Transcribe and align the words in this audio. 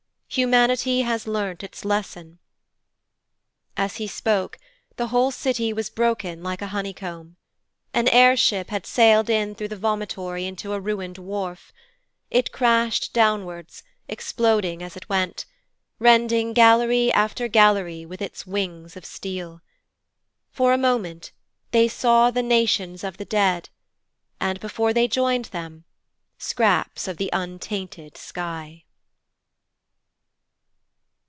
Humanity 0.33 1.01
has 1.01 1.27
learnt 1.27 1.61
its 1.61 1.83
lesson.' 1.83 2.39
As 3.75 3.97
he 3.97 4.07
spoke, 4.07 4.57
the 4.95 5.07
whole 5.07 5.29
city 5.29 5.73
was 5.73 5.89
broken 5.89 6.41
like 6.41 6.61
a 6.61 6.67
honeycomb. 6.71 7.35
An 7.93 8.07
air 8.07 8.37
ship 8.37 8.69
had 8.69 8.85
sailed 8.85 9.29
in 9.29 9.55
through 9.55 9.67
the 9.67 9.75
vomitory 9.75 10.45
into 10.45 10.71
a 10.71 10.79
ruined 10.79 11.17
wharf. 11.17 11.73
It 12.29 12.53
crashed 12.53 13.11
downwards, 13.11 13.83
exploding 14.07 14.81
as 14.81 14.95
it 14.95 15.09
went, 15.09 15.45
rending 15.99 16.53
gallery 16.53 17.11
after 17.11 17.49
gallery 17.49 18.05
with 18.05 18.21
its 18.21 18.47
wings 18.47 18.95
of 18.95 19.03
steel. 19.03 19.61
For 20.49 20.71
a 20.71 20.77
moment 20.77 21.33
they 21.71 21.89
saw 21.89 22.31
the 22.31 22.41
nations 22.41 23.03
of 23.03 23.17
the 23.17 23.25
dead, 23.25 23.67
and, 24.39 24.61
before 24.61 24.93
they 24.93 25.09
joined 25.09 25.45
them, 25.51 25.83
scraps 26.37 27.09
of 27.09 27.17
the 27.17 27.31
untainted 27.33 28.15
sky. 28.15 28.85